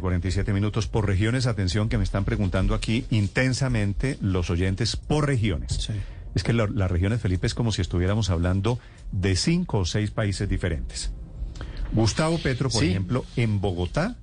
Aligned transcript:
47 0.00 0.52
minutos 0.52 0.86
por 0.86 1.06
regiones. 1.06 1.46
Atención 1.46 1.88
que 1.88 1.98
me 1.98 2.04
están 2.04 2.24
preguntando 2.24 2.74
aquí 2.74 3.04
intensamente 3.10 4.18
los 4.20 4.50
oyentes 4.50 4.96
por 4.96 5.26
regiones. 5.26 5.90
Es 6.34 6.42
que 6.44 6.52
la- 6.52 6.68
las 6.68 6.90
regiones, 6.90 7.20
Felipe, 7.20 7.46
es 7.46 7.54
como 7.54 7.72
si 7.72 7.82
estuviéramos 7.82 8.30
hablando 8.30 8.78
de 9.12 9.34
cinco 9.36 9.78
o 9.80 9.84
seis 9.84 10.10
países 10.10 10.48
diferentes. 10.48 11.10
Gustavo 11.92 12.38
Petro, 12.38 12.70
por 12.70 12.80
Sí. 12.82 12.90
ejemplo, 12.90 13.24
en 13.36 13.60
Bogotá 13.60 14.16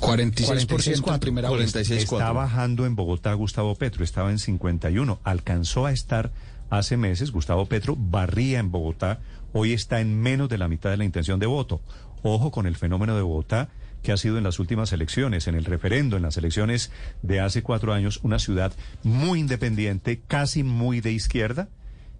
46% 0.00 1.12
en 1.14 1.20
primera 1.20 1.48
vuelta. 1.50 1.72
46, 1.72 2.02
está 2.04 2.32
bajando 2.32 2.86
en 2.86 2.96
Bogotá 2.96 3.34
Gustavo 3.34 3.74
Petro, 3.74 4.02
estaba 4.02 4.30
en 4.30 4.38
51, 4.38 5.20
alcanzó 5.24 5.86
a 5.86 5.92
estar 5.92 6.30
hace 6.70 6.96
meses, 6.96 7.32
Gustavo 7.32 7.66
Petro 7.66 7.96
barría 7.98 8.60
en 8.60 8.70
Bogotá, 8.70 9.20
hoy 9.52 9.72
está 9.72 10.00
en 10.00 10.20
menos 10.20 10.48
de 10.48 10.58
la 10.58 10.68
mitad 10.68 10.90
de 10.90 10.96
la 10.96 11.04
intención 11.04 11.40
de 11.40 11.46
voto. 11.46 11.80
Ojo 12.22 12.50
con 12.50 12.66
el 12.66 12.76
fenómeno 12.76 13.16
de 13.16 13.22
Bogotá 13.22 13.70
que 14.02 14.12
ha 14.12 14.16
sido 14.16 14.38
en 14.38 14.44
las 14.44 14.58
últimas 14.58 14.92
elecciones, 14.92 15.46
en 15.46 15.54
el 15.54 15.64
referendo, 15.64 16.16
en 16.16 16.22
las 16.22 16.36
elecciones 16.36 16.90
de 17.22 17.40
hace 17.40 17.62
cuatro 17.62 17.92
años, 17.92 18.20
una 18.22 18.38
ciudad 18.38 18.72
muy 19.02 19.40
independiente, 19.40 20.22
casi 20.26 20.62
muy 20.62 21.00
de 21.00 21.12
izquierda, 21.12 21.68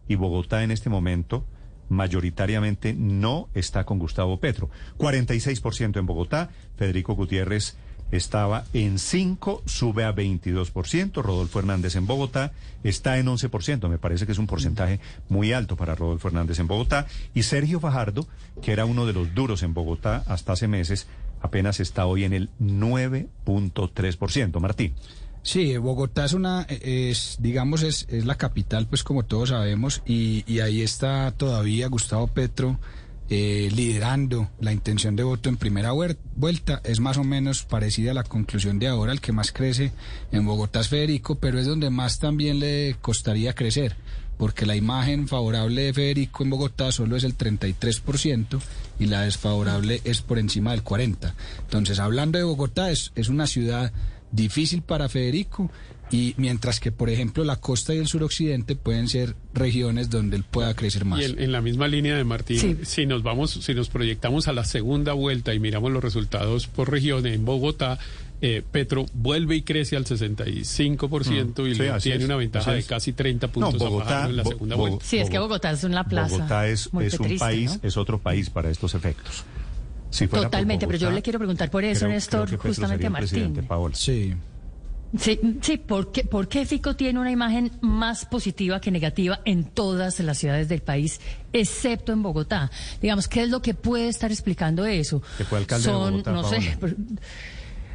y 0.07 0.17
Bogotá 0.17 0.63
en 0.63 0.71
este 0.71 0.91
momento 0.91 1.47
mayoritariamente 1.89 2.95
no 2.95 3.49
está 3.55 3.85
con 3.85 3.99
Gustavo 3.99 4.39
Petro. 4.39 4.71
46% 4.99 5.99
en 5.99 6.07
Bogotá, 6.07 6.51
Federico 6.77 7.15
Gutiérrez 7.15 7.77
estaba 8.11 8.65
en 8.73 8.99
5, 8.99 9.63
sube 9.67 10.05
a 10.05 10.15
22%, 10.15 11.23
Rodolfo 11.23 11.59
Hernández 11.59 11.97
en 11.97 12.07
Bogotá 12.07 12.53
está 12.83 13.19
en 13.19 13.27
11%, 13.27 13.89
me 13.89 13.99
parece 13.99 14.27
que 14.27 14.33
es 14.33 14.39
un 14.39 14.47
porcentaje 14.47 15.01
muy 15.29 15.53
alto 15.53 15.77
para 15.77 15.95
Rodolfo 15.95 16.29
Hernández 16.29 16.59
en 16.59 16.67
Bogotá, 16.67 17.07
y 17.35 17.43
Sergio 17.43 17.81
Fajardo, 17.81 18.27
que 18.63 18.73
era 18.73 18.85
uno 18.85 19.07
de 19.07 19.13
los 19.13 19.35
duros 19.35 19.63
en 19.63 19.75
Bogotá 19.75 20.25
hasta 20.27 20.55
hace 20.55 20.69
meses, 20.69 21.07
apenas 21.41 21.81
está 21.81 22.07
hoy 22.07 22.25
en 22.25 22.33
el 22.33 22.51
9.3%. 22.61 24.61
Martín. 24.61 24.95
Sí, 25.43 25.77
Bogotá 25.79 26.27
es 26.27 26.35
una, 26.35 26.67
es, 26.69 27.39
digamos, 27.41 27.83
es, 27.83 28.07
es 28.11 28.27
la 28.27 28.37
capital, 28.37 28.87
pues 28.87 29.03
como 29.03 29.25
todos 29.25 29.49
sabemos, 29.51 30.03
y, 30.05 30.45
y 30.47 30.61
ahí 30.61 30.83
está 30.83 31.33
todavía 31.33 31.89
Gustavo 31.89 32.27
Petro 32.27 32.79
eh, 33.33 33.71
liderando 33.73 34.51
la 34.59 34.73
intención 34.73 35.15
de 35.15 35.23
voto 35.23 35.49
en 35.49 35.57
primera 35.57 35.93
vuelta. 35.93 36.81
Es 36.83 36.99
más 36.99 37.17
o 37.17 37.23
menos 37.23 37.63
parecida 37.63 38.11
a 38.11 38.15
la 38.15 38.25
conclusión 38.25 38.81
de 38.81 38.89
ahora, 38.89 39.13
el 39.13 39.21
que 39.21 39.31
más 39.31 39.53
crece 39.53 39.93
en 40.33 40.45
Bogotá 40.45 40.81
es 40.81 40.89
Federico, 40.89 41.37
pero 41.37 41.61
es 41.61 41.67
donde 41.67 41.91
más 41.91 42.19
también 42.19 42.59
le 42.59 42.97
costaría 43.01 43.55
crecer, 43.55 43.95
porque 44.37 44.67
la 44.67 44.75
imagen 44.75 45.29
favorable 45.29 45.83
de 45.83 45.95
Federico 45.95 46.43
en 46.43 46.51
Bogotá 46.51 46.91
solo 46.91 47.17
es 47.17 47.23
el 47.23 47.39
33% 47.39 48.61
y 48.99 49.07
la 49.07 49.23
desfavorable 49.23 50.01
es 50.03 50.23
por 50.23 50.41
encima 50.41 50.73
del 50.73 50.83
40%. 50.83 51.33
Entonces, 51.61 52.01
hablando 52.01 52.37
de 52.37 52.45
Bogotá, 52.45 52.91
es, 52.91 53.13
es 53.15 53.29
una 53.29 53.47
ciudad 53.47 53.93
difícil 54.33 54.83
para 54.83 55.09
Federico 55.09 55.71
y 56.13 56.35
mientras 56.39 56.81
que 56.81 56.91
por 56.91 57.09
ejemplo 57.09 57.45
la 57.45 57.57
costa 57.57 57.95
y 57.95 57.99
el 57.99 58.09
suroccidente 58.09 58.75
pueden 58.75 59.07
ser 59.09 59.37
regiones 59.55 60.11
donde 60.11 60.37
él 60.37 60.45
pueda 60.45 60.75
crecer 60.75 61.05
más. 61.05 61.21
Y 61.21 61.25
en, 61.25 61.41
en 61.41 61.53
la 61.53 61.61
misma 61.61 61.87
línea 61.89 62.17
de 62.17 62.25
Martín, 62.25 62.59
Sí. 62.59 62.77
si 62.83 63.07
nos 63.07 63.23
vamos, 63.23 63.51
si 63.53 63.75
nos 63.75 63.89
proyectamos 63.89 64.49
a 64.49 64.53
la 64.53 64.65
segunda 64.65 65.13
vuelta 65.13 65.55
y 65.55 65.61
miramos 65.61 65.93
los 65.93 66.03
resultados 66.03 66.67
por 66.67 66.91
región 66.91 67.27
en 67.27 67.45
Bogotá, 67.45 67.99
eh, 68.43 68.63
Petro 68.73 69.07
vuelve 69.13 69.55
y 69.57 69.63
crece 69.63 69.97
al 69.97 70.05
65% 70.07 71.67
y 71.69 71.75
Sí, 71.75 71.81
le 71.83 72.01
tiene 72.01 72.19
es, 72.19 72.25
una 72.25 72.37
ventaja 72.37 72.73
de 72.73 72.83
casi 72.83 73.13
30 73.13 73.49
puntos 73.49 73.75
a 73.81 73.85
Bogotá, 73.85 74.05
Fajardo 74.07 74.31
en 74.31 74.37
la 74.37 74.45
segunda 74.45 74.77
Bo- 74.77 74.83
vuelta. 74.89 75.05
Sí, 75.05 75.19
es 75.19 75.29
que 75.31 75.39
Bogo- 75.39 75.49
Bogotá 75.49 75.71
es 75.73 75.85
una 75.85 76.05
plaza 76.05 76.37
Bogotá 76.37 76.67
es, 76.69 76.89
es 77.03 77.21
un 77.21 77.37
país, 77.39 77.71
¿no? 77.83 77.89
es 77.89 77.97
otro 77.97 78.19
país 78.19 78.51
para 78.51 78.71
estos 78.71 78.95
efectos. 78.95 79.45
Si 80.11 80.27
fuera 80.27 80.43
por 80.45 80.51
Totalmente, 80.51 80.87
pero 80.87 80.99
yo 80.99 81.11
le 81.11 81.23
quiero 81.23 81.39
preguntar 81.39 81.71
por 81.71 81.85
eso, 81.85 82.01
creo- 82.01 82.11
Néstor, 82.13 82.47
creo 82.49 82.59
justamente 82.61 83.07
a 83.07 83.11
Martín. 83.11 83.55
Paola. 83.67 83.95
Sí. 83.95 84.35
Sí, 85.19 85.41
sí 85.61 85.77
¿por, 85.77 86.13
qué, 86.13 86.23
¿por 86.23 86.47
qué 86.47 86.65
Fico 86.65 86.95
tiene 86.95 87.19
una 87.19 87.33
imagen 87.33 87.73
más 87.81 88.27
positiva 88.27 88.81
que 88.81 88.93
negativa 88.93 89.41
en 89.45 89.65
todas 89.65 90.21
las 90.21 90.39
ciudades 90.39 90.69
del 90.69 90.83
país, 90.83 91.21
excepto 91.53 92.13
en 92.13 92.23
Bogotá? 92.23 92.71
Digamos, 93.03 93.27
¿qué 93.27 93.43
es 93.43 93.51
lo 93.51 93.61
que 93.61 93.75
puede 93.75 94.09
estar 94.09 94.31
explicando 94.31 94.85
eso? 94.85 95.21
Que 95.37 95.45
fue 95.45 95.59
alcalde 95.59 95.85
de 95.89 95.93
Son, 95.93 96.11
Bogotá, 96.13 96.33
no 96.33 96.45
sé. 96.49 96.77
Pero- 96.81 96.95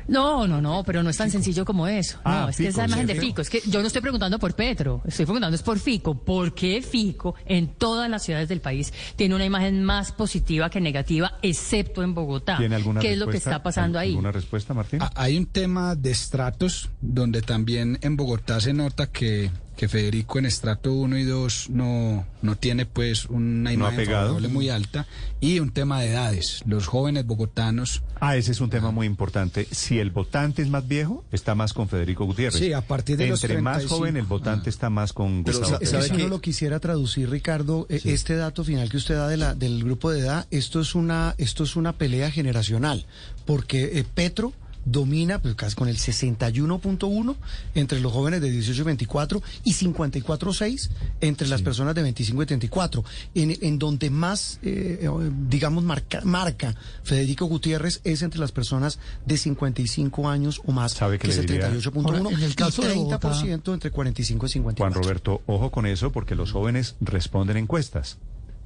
no, 0.08 0.48
no, 0.48 0.62
no, 0.62 0.84
pero 0.84 1.04
no 1.04 1.10
es 1.10 1.18
tan 1.18 1.32
sencillo 1.32 1.66
como 1.66 1.88
eso. 1.88 2.20
Ah, 2.24 2.42
no, 2.42 2.50
es 2.50 2.58
que 2.58 2.64
Fico, 2.64 2.70
es 2.70 2.78
la 2.78 2.86
imagen 2.86 3.08
sí, 3.08 3.14
de 3.14 3.20
Fico. 3.20 3.26
Fico. 3.28 3.42
Es 3.42 3.50
que 3.50 3.62
yo 3.70 3.82
no 3.82 3.88
estoy 3.88 4.02
preguntando 4.02 4.40
por 4.40 4.54
Petro, 4.54 5.02
estoy 5.06 5.26
preguntando 5.26 5.56
es 5.56 5.64
por 5.64 5.80
Fico. 5.80 6.16
¿Por 6.16 6.54
qué 6.54 6.82
Fico 6.82 7.36
en 7.46 7.68
todas 7.68 8.10
las 8.10 8.24
ciudades 8.24 8.50
del 8.50 8.62
país 8.62 8.94
tiene 9.16 9.36
una 9.36 9.46
imagen 9.46 9.84
más 9.84 10.12
positiva 10.12 10.70
que 10.70 10.82
negativa, 10.82 11.40
excepto 11.42 12.04
en 12.04 12.14
Bogotá? 12.14 12.58
¿Tiene 12.58 12.76
alguna 12.76 13.00
¿Qué 13.02 13.14
es 13.14 13.18
lo 13.18 13.28
que 13.28 13.38
está 13.38 13.64
pasando 13.64 14.00
ahí? 14.00 14.10
¿Alguna 14.10 14.32
respuesta, 14.32 14.74
Martín? 14.74 15.00
Ah, 15.02 15.12
Hay 15.16 15.38
un 15.38 15.46
tema 15.48 15.96
de 15.96 16.12
estratos 16.12 16.90
donde 17.02 17.42
también 17.42 17.98
en 18.02 18.16
Bogotá 18.16 18.60
se 18.60 18.74
nota 18.74 19.08
que, 19.08 19.52
que 19.76 19.88
Federico 19.90 20.40
en 20.40 20.46
estrato 20.46 20.94
1 20.94 21.18
y 21.18 21.24
2 21.24 21.70
no, 21.72 22.26
no 22.42 22.56
tiene 22.56 22.86
pues 22.86 23.26
una 23.26 23.74
imagen 23.74 24.06
favorable 24.06 24.48
muy 24.48 24.70
alta 24.70 25.06
y 25.42 25.60
un 25.60 25.72
tema 25.72 26.00
de 26.02 26.12
edades. 26.12 26.62
Los 26.66 26.88
jóvenes 26.88 27.26
bogotanos 27.26 28.02
Ah, 28.22 28.38
ese 28.38 28.54
es 28.54 28.62
un 28.62 28.70
tema 28.70 28.92
muy 28.92 29.06
importante. 29.08 29.68
Si 29.72 30.00
el 30.00 30.10
votante 30.10 30.62
es 30.62 30.70
más 30.70 30.88
viejo, 30.88 31.26
está 31.34 31.54
más 31.54 31.74
con 31.74 31.90
Federico 31.90 32.24
Gutiérrez. 32.26 32.58
Sí, 32.60 32.72
a 32.72 32.80
partir 32.82 33.18
de 33.18 33.28
los 33.28 33.44
Entre 33.44 33.62
más 33.62 33.78
35. 33.80 33.96
joven, 33.98 34.18
el 34.18 34.24
votante 34.26 34.70
Ah. 34.70 34.70
está 34.70 34.90
más 34.90 35.12
con 35.12 35.44
Pero 35.44 35.58
Gustavo 35.60 35.74
sa- 35.74 35.80
Petro. 35.80 35.92
¿sabe 35.92 36.06
Eso 36.06 36.16
qué? 36.16 36.24
no 36.24 36.30
lo 36.30 36.40
quisiera 36.42 36.80
traducir, 36.80 37.30
Ricardo. 37.30 37.86
Eh, 37.90 38.00
Este 38.06 38.36
dato 38.38 38.64
final 38.64 38.90
que 38.90 38.98
usted 38.98 39.16
da 39.16 39.28
de 39.28 39.36
la, 39.38 39.54
del 39.54 39.84
grupo 39.84 40.12
de 40.12 40.22
edad, 40.22 40.48
esto 40.52 40.80
es 40.80 40.96
una, 40.96 41.36
esto 41.38 41.66
es 41.66 41.76
una 41.76 41.94
pelea 41.98 42.32
generacional, 42.32 43.06
porque 43.46 44.00
eh, 44.00 44.06
Petro 44.14 44.54
domina 44.86 45.40
pues, 45.40 45.56
casi 45.56 45.76
con 45.76 45.88
el 45.88 45.98
61.1 45.98 47.36
entre 47.74 48.00
los 48.00 48.12
jóvenes 48.12 48.42
de 48.42 48.52
18 48.52 48.82
y 48.82 48.86
24 48.86 49.44
y 49.64 49.74
54.6 49.74 50.90
entre 51.22 51.48
las 51.48 51.62
personas 51.62 51.96
de 51.96 52.04
25 52.04 52.44
y 52.44 52.46
34. 52.46 53.04
En, 53.34 53.58
en 53.62 53.80
donde 53.80 54.10
más, 54.10 54.60
eh, 54.64 55.00
eh, 55.02 55.10
digamos, 55.50 55.84
marca, 55.84 56.22
marca 56.24 56.76
Federico 57.04 57.46
Gutiérrez 57.46 58.02
es 58.04 58.22
entre 58.22 58.40
las 58.40 58.52
personas 58.52 59.00
de 59.26 59.38
55 59.38 60.30
años 60.30 60.62
o 60.66 60.72
más, 60.72 60.94
¿Sabe 60.94 61.20
qué 61.20 61.30
que? 61.30 61.36
38.1 61.60 62.06
Ahora, 62.06 62.20
en 62.30 62.44
el 62.44 62.56
caso 62.56 62.84
y 62.84 62.88
de 62.88 62.96
Bogotá- 62.96 63.32
30% 63.42 63.74
entre 63.74 63.92
45 63.92 64.46
y 64.46 64.50
54. 64.50 64.94
Juan 64.94 65.04
Roberto, 65.04 65.42
ojo 65.46 65.72
con 65.72 65.86
eso, 65.86 66.12
porque 66.12 66.36
los 66.36 66.52
jóvenes 66.52 66.96
responden 67.02 67.58
encuestas. 67.58 68.18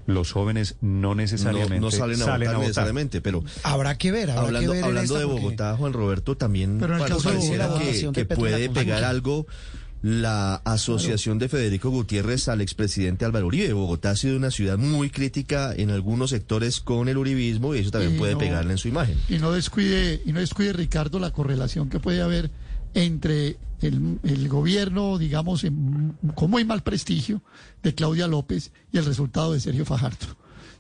Los 0.07 0.31
jóvenes 0.31 0.75
no 0.81 1.13
necesariamente 1.15 1.75
no, 1.75 1.87
no 1.87 1.91
salen 1.91 2.21
a 2.21 2.25
votar 2.25 2.59
necesariamente, 2.59 3.21
pero 3.21 3.43
Habrá 3.63 3.97
que 3.97 4.11
ver, 4.11 4.31
habrá 4.31 4.41
hablando, 4.47 4.71
que 4.71 4.75
ver 4.77 4.77
en 4.79 4.83
hablando 4.85 5.13
esta 5.15 5.19
de 5.19 5.25
porque- 5.31 5.41
Bogotá, 5.43 5.77
Juan 5.77 5.93
Roberto, 5.93 6.35
también 6.37 6.77
Pero 6.79 6.95
en 6.97 7.01
el 7.03 7.07
caso 7.07 7.29
de 7.29 7.35
pareciera 7.35 7.69
que, 7.77 8.11
que 8.13 8.25
puede 8.25 8.69
pegar 8.69 9.03
algo 9.03 9.45
la 10.01 10.55
asociación 10.63 11.39
de 11.39 11.49
Federico 11.49 11.89
Gutiérrez 11.89 12.47
al 12.47 12.61
expresidente 12.61 13.25
Álvaro 13.25 13.47
Uribe. 13.47 13.73
Bogotá 13.73 14.11
ha 14.11 14.15
sido 14.15 14.37
una 14.37 14.49
ciudad 14.49 14.77
muy 14.77 15.09
crítica 15.09 15.73
en 15.75 15.89
algunos 15.89 16.29
sectores 16.29 16.79
con 16.79 17.09
el 17.09 17.17
uribismo 17.17 17.75
y 17.75 17.79
eso 17.79 17.91
también 17.91 18.15
Y 18.15 18.17
puede 18.17 18.33
no- 18.33 18.39
pegarle 18.39 18.71
en 18.71 18.77
su 18.77 18.87
imagen. 18.87 19.17
Y 19.27 19.39
no 19.39 19.51
descuide, 19.51 20.21
y 20.25 20.31
no 20.31 20.39
descuide 20.39 20.71
Ricardo 20.71 21.19
la 21.19 21.31
correlación 21.31 21.89
que 21.89 21.99
puede 21.99 22.21
haber 22.21 22.49
entre 22.93 23.57
el, 23.81 24.19
el 24.23 24.49
gobierno, 24.49 25.17
digamos, 25.17 25.63
en- 25.63 26.15
con 26.35 26.49
muy 26.51 26.65
mal 26.65 26.81
prestigio 26.81 27.41
de 27.83 27.95
Claudia 27.95 28.27
López 28.27 28.71
y 28.91 28.97
el 28.97 29.05
resultado 29.05 29.53
de 29.53 29.59
Sergio 29.59 29.85
Fajardo. 29.85 30.37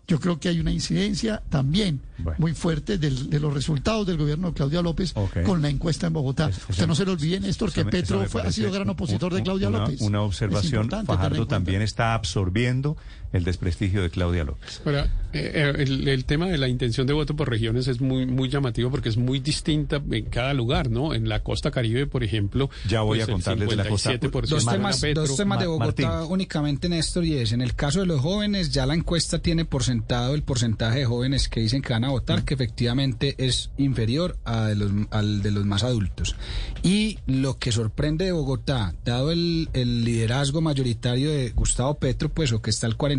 Yo 0.07 0.19
creo 0.19 0.39
que 0.39 0.49
hay 0.49 0.59
una 0.59 0.71
incidencia 0.71 1.43
también 1.49 2.01
Bueno. 2.17 2.35
muy 2.39 2.53
fuerte 2.55 2.97
del- 2.97 3.29
de 3.29 3.39
los 3.39 3.53
resultados 3.53 4.07
del 4.07 4.17
gobierno 4.17 4.47
de 4.47 4.53
Claudia 4.55 4.81
López 4.81 5.13
con 5.45 5.61
la 5.61 5.69
encuesta 5.69 6.07
en 6.07 6.13
Bogotá. 6.13 6.49
Es- 6.49 6.57
esa- 6.57 6.65
Usted 6.71 6.87
no 6.87 6.95
se 6.95 7.05
le 7.05 7.11
olvide, 7.11 7.39
Néstor, 7.39 7.71
que 7.71 7.85
me- 7.85 7.91
Petro 7.91 8.25
fue, 8.27 8.41
ha 8.41 8.51
sido 8.51 8.71
gran 8.71 8.89
opositor 8.89 9.31
de 9.31 9.37
un- 9.37 9.43
Claudia 9.43 9.69
una, 9.69 9.79
López. 9.81 10.01
Una 10.01 10.23
observación, 10.23 10.89
Fajardo 11.05 11.45
también 11.45 11.83
está 11.83 12.15
absorbiendo 12.15 12.97
el 13.33 13.43
desprestigio 13.43 14.01
de 14.01 14.09
Claudia 14.09 14.43
López. 14.43 14.81
Ahora, 14.85 15.09
eh, 15.33 15.51
eh, 15.53 15.83
el, 15.83 16.25
tema 16.25 16.47
de 16.47 16.57
la 16.57 16.67
intención 16.67 17.05
de 17.05 17.13
voto 17.13 17.35
por 17.35 17.49
regiones 17.49 17.87
es 17.87 18.01
muy, 18.01 18.25
muy 18.25 18.49
llamativo 18.49 18.89
porque 18.89 19.09
es 19.09 19.17
muy 19.17 19.39
distinta 19.39 20.01
en 20.11 20.25
cada 20.25 20.53
lugar, 20.53 20.89
¿no? 20.89 21.13
En 21.13 21.29
la 21.29 21.41
costa 21.41 21.69
caribe, 21.69 22.07
por 22.07 22.23
ejemplo. 22.23 22.69
Ya 22.87 23.01
voy 23.01 23.19
pues, 23.19 23.29
a 23.29 23.31
contarles 23.31 23.69
de 23.69 23.75
la 23.75 23.87
costa. 23.87 24.17
Dos 24.17 24.65
temas, 24.65 24.99
Petro, 24.99 25.27
dos 25.27 25.37
temas 25.37 25.59
de 25.59 25.67
Bogotá 25.67 26.25
únicamente, 26.25 26.89
Néstor, 26.89 27.25
y 27.25 27.37
es, 27.37 27.51
en 27.51 27.61
el 27.61 27.75
caso 27.75 27.99
de 27.99 28.07
los 28.07 28.21
jóvenes, 28.21 28.71
ya 28.71 28.85
la 28.85 28.95
encuesta 28.95 29.39
tiene 29.39 29.65
por 29.65 29.83
sentado 29.83 30.33
el 30.33 30.43
porcentaje 30.43 30.99
de 30.99 31.05
jóvenes 31.05 31.47
que 31.47 31.59
dicen 31.59 31.81
que 31.81 31.93
van 31.93 32.05
a 32.05 32.09
votar, 32.09 32.41
mm. 32.41 32.45
que 32.45 32.53
efectivamente 32.55 33.35
es 33.37 33.69
inferior 33.77 34.37
al 34.45 35.41
de 35.43 35.51
los 35.51 35.65
más 35.65 35.83
adultos. 35.83 36.35
Y 36.81 37.19
lo 37.27 37.57
que 37.57 37.71
sorprende 37.71 38.25
de 38.25 38.31
Bogotá, 38.31 38.95
dado 39.05 39.31
el, 39.31 39.69
liderazgo 39.73 40.61
mayoritario 40.61 41.31
de 41.31 41.49
Gustavo 41.51 41.95
Petro, 41.99 42.29
pues 42.29 42.51
o 42.51 42.61
que 42.61 42.69
está 42.69 42.87
al 42.87 42.95
40 42.95 43.18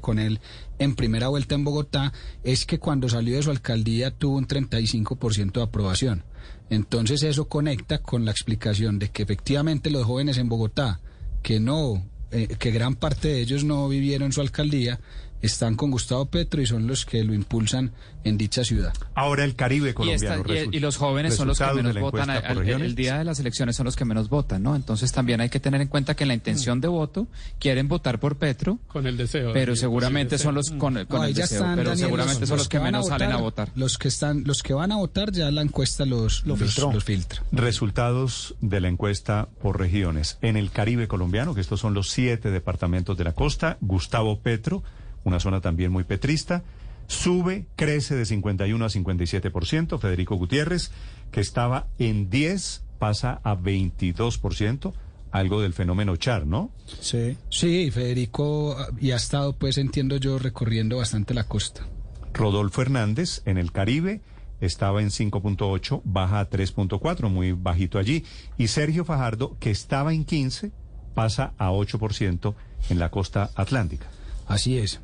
con 0.00 0.18
él 0.18 0.40
en 0.78 0.94
primera 0.94 1.28
vuelta 1.28 1.54
en 1.54 1.64
Bogotá, 1.64 2.12
es 2.44 2.66
que 2.66 2.78
cuando 2.78 3.08
salió 3.08 3.36
de 3.36 3.42
su 3.42 3.50
alcaldía 3.50 4.10
tuvo 4.10 4.36
un 4.36 4.46
35% 4.46 5.52
de 5.52 5.62
aprobación. 5.62 6.24
Entonces 6.70 7.22
eso 7.22 7.48
conecta 7.48 7.98
con 7.98 8.24
la 8.24 8.30
explicación 8.30 8.98
de 8.98 9.08
que 9.08 9.22
efectivamente 9.22 9.90
los 9.90 10.04
jóvenes 10.04 10.38
en 10.38 10.48
Bogotá, 10.48 11.00
que 11.42 11.58
no, 11.58 12.04
eh, 12.30 12.48
que 12.58 12.70
gran 12.70 12.94
parte 12.94 13.28
de 13.28 13.40
ellos 13.40 13.64
no 13.64 13.88
vivieron 13.88 14.32
su 14.32 14.40
alcaldía, 14.40 15.00
están 15.42 15.74
con 15.76 15.90
Gustavo 15.90 16.26
Petro 16.26 16.60
y 16.60 16.66
son 16.66 16.86
los 16.86 17.04
que 17.06 17.24
lo 17.24 17.34
impulsan 17.34 17.92
en 18.24 18.36
dicha 18.36 18.62
ciudad. 18.64 18.92
Ahora 19.14 19.44
el 19.44 19.54
Caribe 19.56 19.90
Y, 19.90 19.92
colombiano. 19.94 20.42
esta- 20.46 20.52
y- 20.64 20.76
y 20.76 20.80
los 20.80 20.96
jóvenes 20.98 21.34
son 21.36 21.48
los 21.48 21.58
que 21.58 21.72
menos 21.72 21.98
votan. 21.98 22.28
al- 22.28 22.68
el, 22.68 22.82
el 22.82 22.94
día 22.94 23.16
de 23.18 23.24
las 23.24 23.40
elecciones 23.40 23.76
son 23.76 23.86
los 23.86 23.96
que 23.96 24.04
menos 24.04 24.28
votan, 24.28 24.62
¿no? 24.62 24.76
Entonces 24.76 25.10
también 25.12 25.40
hay 25.40 25.48
que 25.48 25.58
tener 25.60 25.80
en 25.80 25.88
cuenta 25.88 26.14
que 26.14 26.24
en 26.24 26.28
la 26.28 26.34
intención 26.34 26.80
de 26.82 26.88
voto 26.88 27.26
quieren 27.58 27.88
votar 27.88 28.20
por 28.20 28.36
Petro, 28.36 28.78
Con 28.88 29.06
el 29.06 29.16
deseo. 29.16 29.52
pero 29.54 29.74
seguramente 29.76 30.36
son 30.38 30.54
los 30.54 30.70
con, 30.70 30.78
con 31.06 31.06
No, 31.08 31.22
ahí 31.22 31.30
el 31.30 31.36
ya 31.36 31.42
deseo, 31.44 31.58
están, 31.62 31.76
pero 31.76 31.90
Daniel, 31.90 32.06
seguramente 32.06 32.46
son 32.46 32.58
los 32.58 32.68
que 32.68 32.76
a 32.76 32.80
menos 32.80 33.06
salen 33.06 33.32
a 33.32 33.36
votar. 33.38 33.70
Los 33.74 33.96
que 33.96 34.08
están, 34.08 34.44
los 34.44 34.62
que 34.62 34.74
van 34.74 34.92
a 34.92 34.96
votar 34.96 35.32
ya 35.32 35.50
la 35.50 35.62
encuesta 35.62 36.04
los, 36.04 36.44
Lo 36.44 36.56
los- 36.56 36.58
filtró. 36.58 36.92
los 36.92 37.04
filtra. 37.04 37.42
Resultados 37.52 38.54
de 38.60 38.80
la 38.80 38.88
encuesta 38.88 39.48
por 39.62 39.78
regiones. 39.78 40.36
En 40.42 40.56
el 40.58 40.70
Caribe 40.70 41.08
colombiano, 41.08 41.54
que 41.54 41.62
estos 41.62 41.80
son 41.80 41.94
los 41.94 42.10
siete 42.10 42.50
departamentos 42.50 43.16
de 43.16 43.24
la 43.24 43.32
costa, 43.32 43.78
Gustavo 43.80 44.40
Petro, 44.40 44.82
una 45.24 45.40
zona 45.40 45.60
también 45.60 45.92
muy 45.92 46.04
petrista, 46.04 46.62
sube, 47.06 47.66
crece 47.76 48.14
de 48.14 48.24
51 48.24 48.84
a 48.84 48.88
57%. 48.88 49.98
Federico 49.98 50.36
Gutiérrez, 50.36 50.90
que 51.30 51.40
estaba 51.40 51.88
en 51.98 52.30
10, 52.30 52.84
pasa 52.98 53.40
a 53.42 53.56
22%, 53.56 54.92
algo 55.32 55.60
del 55.60 55.72
fenómeno 55.72 56.16
Char, 56.16 56.46
¿no? 56.46 56.70
Sí. 57.00 57.36
Sí, 57.48 57.90
Federico, 57.90 58.76
y 59.00 59.10
ha 59.10 59.16
estado, 59.16 59.56
pues 59.56 59.78
entiendo 59.78 60.16
yo, 60.16 60.38
recorriendo 60.38 60.98
bastante 60.98 61.34
la 61.34 61.44
costa. 61.44 61.86
Rodolfo 62.32 62.82
Hernández 62.82 63.42
en 63.44 63.58
el 63.58 63.72
Caribe 63.72 64.20
estaba 64.60 65.02
en 65.02 65.08
5.8, 65.08 66.02
baja 66.04 66.40
a 66.40 66.50
3.4, 66.50 67.28
muy 67.28 67.52
bajito 67.52 67.98
allí. 67.98 68.24
Y 68.58 68.68
Sergio 68.68 69.04
Fajardo, 69.04 69.56
que 69.58 69.70
estaba 69.70 70.12
en 70.12 70.24
15, 70.24 70.70
pasa 71.14 71.54
a 71.58 71.70
8% 71.70 72.54
en 72.90 72.98
la 72.98 73.10
costa 73.10 73.50
atlántica. 73.54 74.06
Así 74.46 74.78
es. 74.78 75.00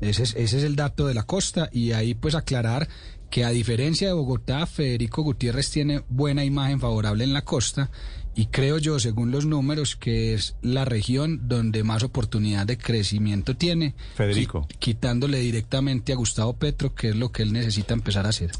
Ese 0.00 0.22
es, 0.22 0.34
ese 0.36 0.58
es 0.58 0.62
el 0.64 0.76
dato 0.76 1.06
de 1.06 1.14
la 1.14 1.24
costa 1.24 1.68
y 1.72 1.92
ahí 1.92 2.14
pues 2.14 2.34
aclarar 2.34 2.88
que 3.30 3.44
a 3.44 3.50
diferencia 3.50 4.06
de 4.08 4.14
Bogotá, 4.14 4.64
Federico 4.66 5.22
Gutiérrez 5.22 5.70
tiene 5.70 6.02
buena 6.08 6.44
imagen 6.44 6.80
favorable 6.80 7.24
en 7.24 7.32
la 7.34 7.42
costa 7.42 7.90
y 8.34 8.46
creo 8.46 8.78
yo, 8.78 9.00
según 9.00 9.32
los 9.32 9.44
números, 9.46 9.96
que 9.96 10.32
es 10.34 10.54
la 10.62 10.84
región 10.84 11.48
donde 11.48 11.82
más 11.82 12.04
oportunidad 12.04 12.64
de 12.66 12.78
crecimiento 12.78 13.56
tiene. 13.56 13.94
Federico. 14.14 14.66
qui- 14.68 14.78
quitándole 14.78 15.40
directamente 15.40 16.12
a 16.12 16.16
Gustavo 16.16 16.52
Petro, 16.56 16.94
que 16.94 17.08
es 17.08 17.16
lo 17.16 17.32
que 17.32 17.42
él 17.42 17.52
necesita 17.52 17.94
empezar 17.94 18.24
a 18.26 18.28
hacer. 18.28 18.52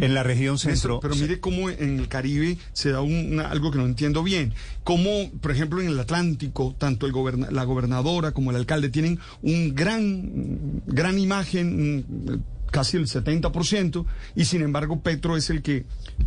En 0.00 0.14
la 0.14 0.22
región 0.22 0.58
centro... 0.58 1.00
pero 1.00 1.14
mire 1.16 1.40
cómo 1.40 1.70
en 1.70 1.98
el 1.98 2.08
Caribe 2.08 2.58
se 2.72 2.90
da 2.90 3.00
un- 3.00 3.32
una- 3.32 3.50
algo 3.50 3.70
que 3.70 3.78
no 3.78 3.84
entiendo 3.86 4.22
bien. 4.22 4.54
Cómo, 4.84 5.30
por 5.40 5.50
ejemplo, 5.50 5.80
en 5.80 5.88
el 5.88 5.98
Atlántico, 5.98 6.74
tanto 6.78 7.06
el 7.06 7.12
goberna- 7.12 7.50
la 7.50 7.64
gobernadora 7.64 8.32
como 8.32 8.50
el 8.50 8.56
alcalde 8.56 8.88
tienen 8.90 9.18
un 9.42 9.74
gran, 9.74 10.82
gran 10.86 11.18
imagen, 11.18 12.42
casi 12.70 12.96
el 12.96 13.06
70%, 13.06 14.04
y 14.36 14.44
sin 14.44 14.62
embargo 14.62 15.00
Petro 15.00 15.36
es 15.36 15.50
el 15.50 15.62
que 15.62 15.84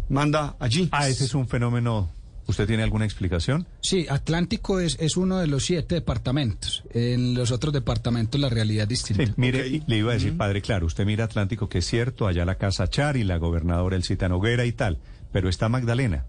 manda 0.09 0.55
allí. 0.59 0.89
Ah, 0.91 1.07
ese 1.07 1.25
es 1.25 1.33
un 1.33 1.47
fenómeno... 1.47 2.09
¿Usted 2.47 2.67
tiene 2.67 2.83
alguna 2.83 3.05
explicación? 3.05 3.67
Sí, 3.81 4.07
Atlántico 4.09 4.79
es, 4.79 4.97
es 4.99 5.15
uno 5.15 5.37
de 5.39 5.47
los 5.47 5.63
siete 5.65 5.95
departamentos. 5.95 6.83
En 6.91 7.33
los 7.33 7.51
otros 7.51 7.73
departamentos 7.73 8.41
la 8.41 8.49
realidad 8.49 8.83
es 8.83 8.89
distinta. 8.89 9.25
Sí, 9.25 9.33
mire, 9.37 9.81
le 9.85 9.97
iba 9.97 10.11
a 10.11 10.15
decir, 10.15 10.35
padre, 10.35 10.61
claro, 10.61 10.85
usted 10.87 11.05
mira 11.05 11.25
Atlántico, 11.25 11.69
que 11.69 11.77
es 11.77 11.85
cierto, 11.87 12.27
allá 12.27 12.43
la 12.43 12.55
Casa 12.55 12.87
Char 12.87 13.15
y 13.17 13.23
la 13.23 13.37
gobernadora 13.37 13.95
Elcita 13.95 14.27
Noguera 14.27 14.65
y 14.65 14.71
tal, 14.73 14.97
pero 15.31 15.49
está 15.49 15.69
Magdalena, 15.69 16.25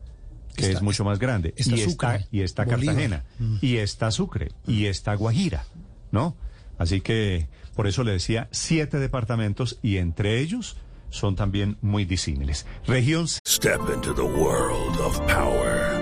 que 0.54 0.66
Está- 0.66 0.76
es 0.78 0.82
mucho 0.82 1.02
más 1.04 1.18
grande, 1.18 1.54
está 1.56 1.76
y, 1.76 1.80
está, 1.80 1.90
Sucre, 1.90 2.26
y 2.30 2.40
está 2.42 2.64
Bolívar. 2.64 2.84
Cartagena, 2.94 3.24
y 3.62 3.76
está 3.78 4.10
Sucre, 4.10 4.52
y 4.66 4.86
está 4.86 5.14
Guajira, 5.14 5.64
¿no? 6.12 6.36
Así 6.78 7.00
que, 7.00 7.48
por 7.74 7.86
eso 7.86 8.04
le 8.04 8.12
decía, 8.12 8.48
siete 8.52 8.98
departamentos, 8.98 9.78
y 9.82 9.96
entre 9.96 10.40
ellos 10.40 10.76
son 11.10 11.36
también 11.36 11.76
muy 11.82 12.04
disímiles. 12.06 12.64
Región 12.86 13.28
Step 13.28 13.80
into 13.94 14.14
the 14.14 14.22
world 14.22 14.98
of 15.00 15.18
power, 15.26 16.01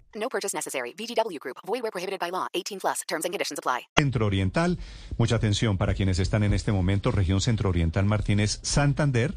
No 0.21 0.29
purchase 0.29 0.55
necessary. 0.55 0.93
VGW 0.93 1.39
Group. 1.39 1.57
Void 1.65 1.81
where 1.81 1.91
prohibited 1.91 2.19
by 2.19 2.29
law. 2.31 2.47
18 2.53 2.79
plus. 2.79 2.99
Terms 3.07 3.25
and 3.25 3.33
conditions 3.33 3.57
apply. 3.59 3.87
Centro 3.97 4.27
Oriental. 4.27 4.77
Mucha 5.17 5.35
atención 5.35 5.77
para 5.77 5.93
quienes 5.95 6.19
están 6.19 6.43
en 6.43 6.53
este 6.53 6.71
momento. 6.71 7.11
Región 7.11 7.41
Centro 7.41 7.69
Oriental 7.69 8.05
Martínez 8.05 8.59
Santander. 8.61 9.33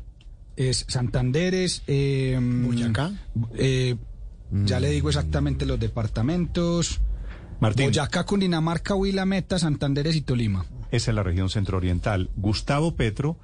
Es 0.56 0.84
Santander, 0.88 1.54
es... 1.54 1.82
eh, 1.88 2.38
Boyacá. 2.40 3.10
eh, 3.56 3.96
Ya 4.52 4.78
le 4.78 4.90
digo 4.90 5.08
exactamente 5.08 5.66
los 5.66 5.80
departamentos. 5.80 7.00
Martín. 7.60 7.86
Boyacá, 7.86 8.24
Cundinamarca, 8.24 8.94
Huila, 8.94 9.24
Meta, 9.24 9.58
Santanderes 9.58 10.14
y 10.14 10.20
Tolima. 10.20 10.64
Esa 10.92 11.10
es 11.10 11.14
la 11.14 11.22
región 11.24 11.48
centro-oriental. 11.50 12.30
Gustavo 12.36 12.94
Petro 12.94 13.36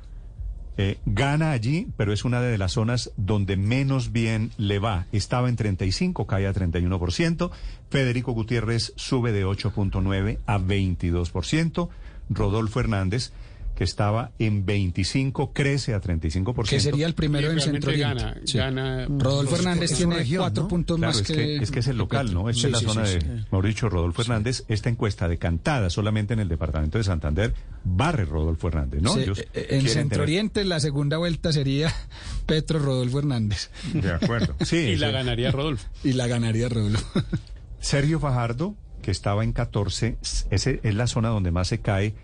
eh, 0.76 0.98
gana 1.06 1.52
allí, 1.52 1.88
pero 1.96 2.12
es 2.12 2.24
una 2.24 2.40
de 2.40 2.56
las 2.56 2.72
zonas 2.72 3.12
donde 3.16 3.56
menos 3.56 4.12
bien 4.12 4.50
le 4.56 4.78
va. 4.78 5.06
Estaba 5.12 5.48
en 5.48 5.56
35, 5.56 6.26
cae 6.26 6.46
a 6.46 6.54
31%. 6.54 7.50
Federico 7.90 8.32
Gutiérrez 8.32 8.92
sube 8.96 9.32
de 9.32 9.44
8.9 9.44 10.38
a 10.46 10.58
22%. 10.58 11.88
Rodolfo 12.30 12.80
Hernández, 12.80 13.32
que 13.80 13.84
estaba 13.84 14.32
en 14.38 14.66
25, 14.66 15.54
crece 15.54 15.94
a 15.94 16.02
35%. 16.02 16.68
Que 16.68 16.80
sería 16.80 17.06
el 17.06 17.14
primero 17.14 17.50
en 17.50 17.62
Centro 17.62 17.92
gana, 17.96 18.32
Oriente. 18.32 18.40
Sí. 18.46 18.58
gana 18.58 19.06
Rodolfo 19.08 19.52
los- 19.52 19.60
Hernández 19.60 19.88
por- 19.92 19.96
tiene 19.96 20.16
región, 20.16 20.42
cuatro 20.42 20.62
¿no? 20.64 20.68
puntos 20.68 20.96
Claro, 20.98 21.12
más 21.14 21.20
es 21.22 21.26
que, 21.26 21.32
que, 21.34 21.56
es 21.56 21.70
que 21.70 21.78
es 21.78 21.86
el 21.86 21.96
local, 21.96 22.34
¿no? 22.34 22.50
Esta 22.50 22.60
Sí, 22.60 22.66
es 22.66 22.72
la 22.72 22.78
sí, 22.80 22.84
zona 22.84 23.06
sí, 23.06 23.14
de, 23.14 23.20
sí. 23.22 23.26
mejor 23.26 23.66
dicho, 23.66 23.88
Rodolfo 23.88 24.20
Hernández. 24.20 24.64
Esta 24.68 24.90
encuesta 24.90 25.28
decantada 25.28 25.88
solamente 25.88 26.34
en 26.34 26.40
el 26.40 26.48
departamento 26.48 26.98
de 26.98 27.04
Santander, 27.04 27.54
barre 27.82 28.26
Rodolfo 28.26 28.68
Hernández, 28.68 29.00
¿no? 29.00 29.14
Sí, 29.14 29.20
Ellos 29.20 29.40
eh, 29.54 29.66
en 29.70 29.88
Centro 29.88 30.08
tener- 30.16 30.20
Oriente 30.24 30.64
la 30.66 30.78
segunda 30.78 31.16
vuelta 31.16 31.50
sería 31.50 31.90
Petro 32.44 32.80
Rodolfo 32.80 33.20
Hernández. 33.20 33.70
De 33.94 34.12
acuerdo. 34.12 34.56
Sí, 34.62 34.76
Y 34.76 34.96
la 34.96 35.10
ganaría 35.10 35.52
Rodolfo. 35.52 35.88
Y 36.04 36.12
la 36.12 36.26
ganaría 36.26 36.68
Rodolfo. 36.68 37.22
Sergio 37.80 38.20
Fajardo, 38.20 38.74
que 39.00 39.10
estaba 39.10 39.42
en 39.42 39.54
14, 39.54 40.18
ese 40.50 40.80
es 40.82 40.94
la 40.94 41.06
zona 41.06 41.30
donde 41.30 41.50
más 41.50 41.68
se 41.68 41.80
cae 41.80 42.14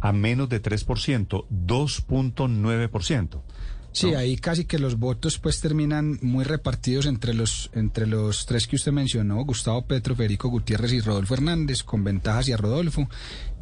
a 0.00 0.12
menos 0.12 0.48
de 0.48 0.62
3%, 0.62 1.46
2.9%. 1.50 3.42
Sí, 3.96 4.12
ahí 4.12 4.36
casi 4.36 4.66
que 4.66 4.78
los 4.78 4.98
votos 4.98 5.38
pues 5.38 5.58
terminan 5.62 6.18
muy 6.20 6.44
repartidos 6.44 7.06
entre 7.06 7.32
los 7.32 7.70
entre 7.72 8.06
los 8.06 8.44
tres 8.44 8.66
que 8.66 8.76
usted 8.76 8.92
mencionó, 8.92 9.42
Gustavo 9.42 9.86
Petro, 9.86 10.14
Federico 10.14 10.50
Gutiérrez 10.50 10.92
y 10.92 11.00
Rodolfo 11.00 11.32
Hernández, 11.32 11.82
con 11.82 12.04
ventaja 12.04 12.40
hacia 12.40 12.58
Rodolfo. 12.58 13.08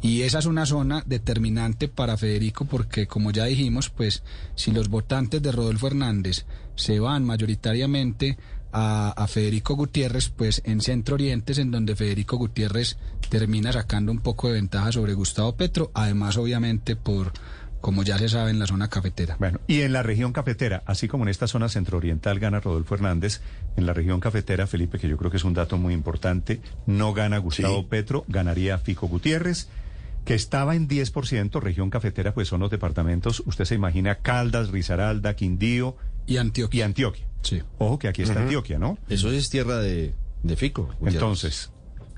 Y 0.01 0.23
esa 0.23 0.39
es 0.39 0.45
una 0.45 0.65
zona 0.65 1.03
determinante 1.05 1.87
para 1.87 2.17
Federico 2.17 2.65
porque, 2.65 3.07
como 3.07 3.31
ya 3.31 3.45
dijimos, 3.45 3.89
pues 3.89 4.23
si 4.55 4.71
los 4.71 4.89
votantes 4.89 5.41
de 5.41 5.53
Rodolfo 5.53 5.87
Hernández 5.87 6.45
se 6.75 6.99
van 6.99 7.23
mayoritariamente 7.23 8.37
a, 8.77 9.11
a 9.11 9.27
Federico 9.27 9.75
Gutiérrez, 9.75 10.29
pues 10.29 10.61
en 10.65 10.81
Centro 10.81 11.15
Oriente 11.15 11.53
es 11.53 11.59
en 11.59 11.71
donde 11.71 11.95
Federico 11.95 12.35
Gutiérrez 12.35 12.97
termina 13.29 13.71
sacando 13.71 14.11
un 14.11 14.19
poco 14.19 14.49
de 14.49 14.55
ventaja 14.55 14.91
sobre 14.91 15.13
Gustavo 15.13 15.55
Petro, 15.55 15.91
además 15.93 16.35
obviamente 16.35 16.97
por, 16.97 17.31
como 17.79 18.03
ya 18.03 18.17
se 18.17 18.27
sabe, 18.27 18.51
en 18.51 18.59
la 18.59 18.67
zona 18.67 18.89
cafetera. 18.89 19.37
Bueno, 19.39 19.61
y 19.67 19.81
en 19.81 19.93
la 19.93 20.03
región 20.03 20.33
cafetera, 20.33 20.83
así 20.85 21.07
como 21.07 21.23
en 21.23 21.29
esta 21.29 21.47
zona 21.47 21.69
centro-oriental 21.69 22.37
gana 22.39 22.59
Rodolfo 22.59 22.95
Hernández, 22.95 23.39
en 23.77 23.85
la 23.85 23.93
región 23.93 24.19
cafetera, 24.19 24.67
Felipe, 24.67 24.99
que 24.99 25.07
yo 25.07 25.15
creo 25.15 25.31
que 25.31 25.37
es 25.37 25.45
un 25.45 25.53
dato 25.53 25.77
muy 25.77 25.93
importante, 25.93 26.59
no 26.85 27.13
gana 27.13 27.37
Gustavo 27.37 27.79
Sí. 27.79 27.87
Petro, 27.89 28.25
ganaría 28.27 28.77
Fico 28.77 29.07
Gutiérrez, 29.07 29.69
que 30.25 30.33
estaba 30.33 30.75
en 30.75 30.89
10%, 30.89 31.61
región 31.61 31.89
cafetera, 31.89 32.33
pues 32.33 32.49
son 32.49 32.59
los 32.59 32.71
departamentos, 32.71 33.41
usted 33.45 33.63
se 33.63 33.75
imagina 33.75 34.15
Caldas, 34.15 34.69
Risaralda, 34.71 35.35
Quindío 35.35 35.95
Y 36.27 36.37
Antioquia. 36.37 36.79
Y 36.79 36.81
Antioquia. 36.81 37.25
Sí. 37.45 37.61
Ojo 37.77 37.99
que 37.99 38.07
aquí 38.07 38.23
está. 38.23 38.41
Antioquia, 38.41 38.79
¿no? 38.79 38.97
Eso 39.07 39.31
es 39.31 39.49
tierra 39.49 39.77
de, 39.77 40.13
de 40.43 40.55
Fico. 40.55 40.83
Gutiérrez. 40.83 41.13
Entonces, 41.13 41.71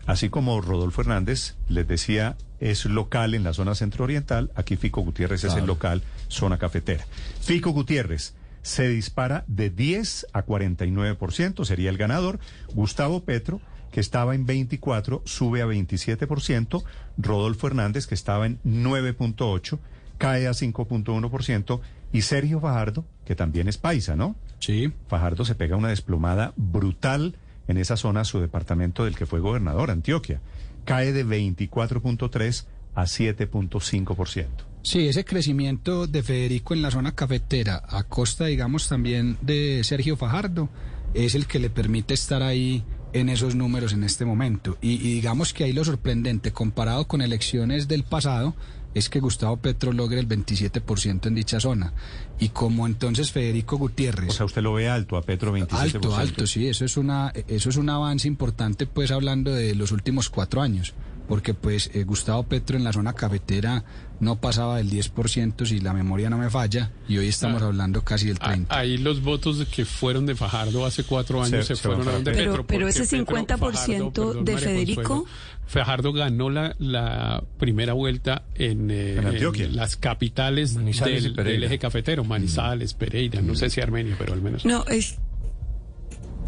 así 0.05 0.29
como 0.29 0.61
Rodolfo 0.61 1.01
Hernández 1.01 1.55
les 1.67 1.87
decía, 1.87 2.37
es 2.59 2.85
local 2.85 3.33
en 3.33 3.43
la 3.43 3.53
zona 3.53 3.75
centro-oriental, 3.75 4.51
aquí 4.55 4.77
Fico 4.77 5.01
Gutiérrez 5.01 5.43
es 5.43 5.53
el 5.55 5.65
local, 5.65 6.01
zona 6.27 6.57
cafetera. 6.57 7.05
Fico 7.41 7.71
Gutiérrez 7.71 8.33
se 8.61 8.87
dispara 8.87 9.43
de 9.47 9.69
10 9.69 10.27
a 10.33 10.45
49%, 10.45 11.65
sería 11.65 11.89
el 11.89 11.97
ganador. 11.97 12.39
Gustavo 12.73 13.23
Petro, 13.23 13.61
que 13.91 13.99
estaba 13.99 14.35
en 14.35 14.45
24, 14.45 15.21
sube 15.25 15.61
a 15.61 15.65
27%. 15.65 16.83
Rodolfo 17.17 17.67
Hernández, 17.67 18.07
que 18.07 18.15
estaba 18.15 18.45
en 18.45 18.59
9.8, 18.63 19.79
cae 20.17 20.47
a 20.47 20.51
5.1%. 20.51 21.79
Y 22.11 22.21
Sergio 22.21 22.59
Fajardo, 22.59 23.05
que 23.25 23.35
también 23.35 23.67
es 23.67 23.77
paisa, 23.77 24.15
¿no? 24.15 24.35
Sí. 24.59 24.91
Fajardo 25.07 25.45
se 25.45 25.55
pega 25.55 25.75
una 25.75 25.89
desplomada 25.89 26.53
brutal 26.55 27.35
en 27.67 27.77
esa 27.77 27.97
zona, 27.97 28.23
su 28.23 28.39
departamento 28.39 29.05
del 29.05 29.15
que 29.15 29.25
fue 29.25 29.39
gobernador, 29.39 29.91
Antioquia. 29.91 30.41
Cae 30.85 31.11
de 31.11 31.25
24.3 31.25 32.65
a 32.95 33.03
7.5%. 33.03 34.45
Sí, 34.83 35.07
ese 35.07 35.25
crecimiento 35.25 36.07
de 36.07 36.23
Federico 36.23 36.73
en 36.73 36.81
la 36.81 36.91
zona 36.91 37.13
cafetera, 37.13 37.83
a 37.87 38.03
costa, 38.03 38.45
digamos, 38.45 38.87
también 38.87 39.37
de 39.41 39.81
Sergio 39.83 40.15
Fajardo, 40.15 40.69
es 41.13 41.35
el 41.35 41.45
que 41.45 41.59
le 41.59 41.69
permite 41.69 42.13
estar 42.13 42.41
ahí 42.41 42.83
en 43.11 43.29
esos 43.29 43.55
números 43.55 43.93
en 43.93 44.03
este 44.03 44.23
momento. 44.23 44.77
Y, 44.81 44.93
y 44.93 45.15
digamos 45.15 45.53
que 45.53 45.65
ahí 45.65 45.73
lo 45.73 45.83
sorprendente, 45.83 46.51
comparado 46.51 47.07
con 47.07 47.21
elecciones 47.21 47.87
del 47.87 48.03
pasado, 48.03 48.55
es 48.93 49.09
que 49.09 49.19
Gustavo 49.19 49.57
Petro 49.57 49.91
logre 49.93 50.19
el 50.19 50.27
27% 50.27 51.27
en 51.27 51.35
dicha 51.35 51.59
zona. 51.59 51.93
Y 52.39 52.49
como 52.49 52.87
entonces 52.87 53.31
Federico 53.31 53.77
Gutiérrez... 53.77 54.29
O 54.29 54.33
sea, 54.33 54.45
usted 54.45 54.61
lo 54.61 54.73
ve 54.73 54.89
alto 54.89 55.17
a 55.17 55.21
Petro 55.21 55.55
27%. 55.55 55.67
Alto, 55.73 56.15
alto, 56.15 56.47
sí, 56.47 56.67
eso 56.67 56.85
es 56.85 56.97
una, 56.97 57.31
eso 57.47 57.69
es 57.69 57.77
un 57.77 57.89
avance 57.89 58.27
importante, 58.27 58.85
pues 58.87 59.11
hablando 59.11 59.51
de 59.51 59.75
los 59.75 59.91
últimos 59.91 60.29
cuatro 60.29 60.61
años, 60.61 60.93
porque 61.27 61.53
pues 61.53 61.91
eh, 61.93 62.03
Gustavo 62.05 62.43
Petro 62.43 62.77
en 62.77 62.83
la 62.83 62.93
zona 62.93 63.13
cafetera 63.13 63.83
no 64.19 64.37
pasaba 64.37 64.77
del 64.77 64.89
10% 64.89 65.65
si 65.65 65.79
la 65.79 65.93
memoria 65.93 66.29
no 66.29 66.37
me 66.39 66.49
falla, 66.49 66.89
y 67.07 67.17
hoy 67.19 67.27
estamos 67.27 67.61
hablando 67.61 68.01
casi 68.03 68.25
del 68.27 68.39
30%. 68.39 68.65
Ahí 68.69 68.97
los 68.97 69.21
votos 69.21 69.63
que 69.71 69.85
fueron 69.85 70.25
de 70.25 70.33
Fajardo 70.35 70.85
hace 70.87 71.03
cuatro 71.03 71.43
años 71.43 71.67
Se- 71.67 71.75
se, 71.75 71.81
se 71.81 71.87
fueron 71.87 72.07
a 72.07 72.11
donde 72.13 72.31
Petro. 72.31 72.65
Pero- 72.65 72.87
ese 72.87 73.05
Petro- 73.05 73.35
50% 73.35 73.57
Fajardo, 73.57 74.33
de 74.43 74.53
María 74.53 74.67
Federico- 74.69 75.03
Consuelo, 75.03 75.25
Fajardo 75.67 76.13
ganó 76.13 76.49
la, 76.49 76.75
la 76.79 77.43
primera 77.59 77.91
vuelta 77.91 78.43
en, 78.55 78.76
eh, 78.89 79.15
En 79.17 79.27
Antioquia. 79.27 79.65
en 79.65 79.75
las 79.75 79.95
capitales 79.97 80.75
del, 80.75 81.33
del 81.35 81.63
eje 81.63 81.79
cafetero, 81.79 82.23
Manizales, 82.23 82.93
Pereira, 82.93 83.41
no 83.41 83.55
sé 83.55 83.69
si 83.69 83.81
Armenia, 83.81 84.15
pero 84.17 84.33
al 84.33 84.41
menos. 84.41 84.65
No, 84.65 84.85
es, 84.87 85.17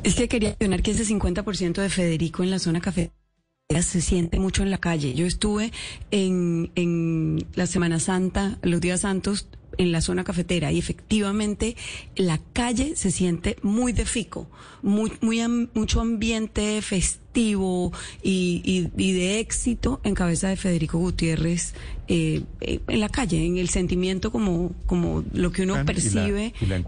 es 0.04 0.16
que 0.16 0.28
quería 0.28 0.50
mencionar 0.52 0.82
que 0.82 0.92
ese 0.92 1.06
50% 1.06 1.82
de 1.82 1.90
Federico 1.90 2.44
en 2.44 2.52
la 2.52 2.60
zona 2.60 2.80
cafetera 2.82 3.14
se 3.82 4.02
siente 4.02 4.40
mucho 4.40 4.64
en 4.64 4.72
la 4.72 4.80
calle. 4.80 5.14
Yo 5.14 5.26
estuve 5.26 5.72
en, 6.12 6.72
en 6.76 7.46
la 7.56 7.68
Semana 7.68 8.00
Santa, 8.00 8.58
los 8.64 8.82
días 8.82 9.02
santos, 9.02 9.48
en 9.80 9.92
la 9.92 10.02
zona 10.02 10.24
cafetera 10.24 10.72
y 10.72 10.78
efectivamente 10.78 11.76
la 12.16 12.38
calle 12.54 12.96
se 12.96 13.10
siente 13.12 13.56
muy 13.64 13.94
de 13.94 14.06
fico, 14.06 14.48
muy, 14.84 15.12
muy 15.22 15.40
mucho 15.74 16.02
ambiente 16.02 16.82
festivo 16.82 17.94
y, 18.22 18.62
y- 18.66 18.92
y 19.02 19.14
de 19.14 19.40
éxito 19.40 20.02
en 20.04 20.14
cabeza 20.16 20.50
de 20.50 20.58
Federico 20.58 20.98
Gutiérrez 21.00 21.74
eh, 22.10 22.42
eh, 22.60 22.82
en 22.88 23.00
la 23.00 23.08
calle, 23.08 23.46
en 23.46 23.58
el 23.58 23.70
sentimiento 23.70 24.32
como, 24.32 24.74
como 24.86 25.24
lo 25.34 25.52
que 25.52 25.62
uno 25.64 25.76
y 25.82 25.86
percibe 25.86 26.54
la 26.68 26.80
no 26.80 26.84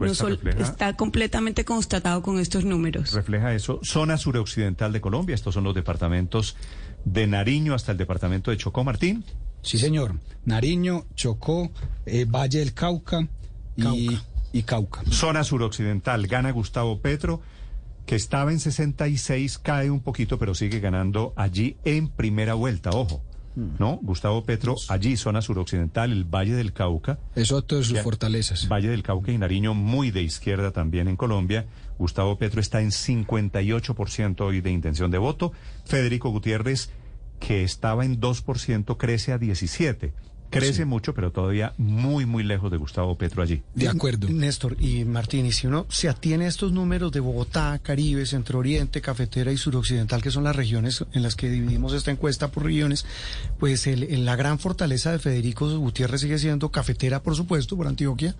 refleja- 0.51 0.63
está 0.63 0.97
completamente 0.97 1.63
constatado 1.63 2.21
con 2.21 2.39
estos 2.39 2.65
números. 2.65 3.13
Refleja 3.13 3.53
eso. 3.53 3.79
Zona 3.83 4.17
suroccidental 4.17 4.91
de 4.91 4.99
Colombia, 4.99 5.33
estos 5.35 5.53
son 5.53 5.63
los 5.63 5.75
departamentos 5.75 6.57
de 7.05 7.25
Nariño 7.27 7.73
hasta 7.73 7.93
el 7.93 7.97
departamento 7.97 8.51
de 8.51 8.57
Chocó, 8.57 8.83
Martín. 8.83 9.23
Sí, 9.61 9.77
señor. 9.77 10.15
Nariño, 10.45 11.05
Chocó, 11.15 11.71
eh, 12.05 12.25
Valle 12.25 12.59
del 12.59 12.73
Cauca 12.73 13.27
y 13.77 14.17
y 14.53 14.63
Cauca. 14.63 15.01
Zona 15.09 15.43
suroccidental, 15.45 16.27
gana 16.27 16.51
Gustavo 16.51 16.99
Petro, 16.99 17.39
que 18.05 18.15
estaba 18.15 18.51
en 18.51 18.59
66, 18.59 19.59
cae 19.59 19.89
un 19.89 20.01
poquito, 20.01 20.37
pero 20.37 20.53
sigue 20.55 20.79
ganando 20.81 21.33
allí 21.37 21.77
en 21.85 22.09
primera 22.09 22.53
vuelta, 22.55 22.89
ojo. 22.89 23.21
¿No? 23.53 23.99
Gustavo 24.01 24.45
Petro, 24.45 24.75
allí, 24.87 25.17
zona 25.17 25.41
suroccidental, 25.41 26.13
el 26.13 26.23
Valle 26.23 26.53
del 26.53 26.71
Cauca. 26.71 27.19
Es 27.35 27.51
otro 27.51 27.79
de 27.79 27.83
sus 27.83 27.95
Ya. 27.95 28.03
fortalezas. 28.03 28.69
Valle 28.69 28.87
del 28.87 29.03
Cauca 29.03 29.31
y 29.33 29.37
Nariño, 29.37 29.73
muy 29.73 30.09
de 30.09 30.21
izquierda 30.21 30.71
también 30.71 31.09
en 31.09 31.17
Colombia. 31.17 31.65
Gustavo 31.99 32.37
Petro 32.37 32.61
está 32.61 32.79
en 32.81 32.91
58% 32.91 34.41
hoy 34.45 34.61
de 34.61 34.71
intención 34.71 35.11
de 35.11 35.17
voto. 35.17 35.51
Federico 35.85 36.29
Gutiérrez, 36.29 36.91
que 37.41 37.63
estaba 37.65 38.05
en 38.05 38.21
2%, 38.21 38.95
crece 38.97 39.33
a 39.33 39.37
17%. 39.39 40.13
Crece 40.51 40.73
Sí. 40.79 40.85
mucho, 40.85 41.13
pero 41.13 41.31
todavía 41.31 41.73
muy, 41.77 42.25
muy 42.25 42.43
lejos 42.43 42.69
de 42.69 42.75
Gustavo 42.75 43.17
Petro 43.17 43.41
allí. 43.41 43.61
De 43.73 43.87
acuerdo. 43.87 44.27
Néstor 44.27 44.75
y 44.81 45.05
Martín, 45.05 45.45
y 45.45 45.53
si 45.53 45.65
uno 45.65 45.85
se 45.87 46.09
atiene 46.09 46.43
a 46.43 46.49
estos 46.49 46.73
números 46.73 47.13
de 47.13 47.21
Bogotá, 47.21 47.79
Caribe, 47.81 48.25
Centro 48.25 48.59
Oriente, 48.59 48.99
Cafetera 48.99 49.53
y 49.53 49.57
Suroccidental, 49.57 50.21
que 50.21 50.29
son 50.29 50.43
las 50.43 50.53
regiones 50.53 51.05
en 51.13 51.23
las 51.23 51.35
que 51.37 51.49
dividimos 51.49 51.93
esta 51.93 52.11
encuesta 52.11 52.51
por 52.51 52.65
regiones, 52.65 53.05
pues 53.59 53.87
el, 53.87 54.03
el- 54.03 54.25
la 54.25 54.35
gran 54.35 54.59
fortaleza 54.59 55.13
de 55.13 55.19
Federico 55.19 55.69
Gutiérrez 55.79 56.19
sigue 56.19 56.37
siendo 56.37 56.69
Cafetera, 56.69 57.23
por 57.23 57.37
supuesto, 57.37 57.77
por 57.77 57.87
Antioquia, 57.87 58.35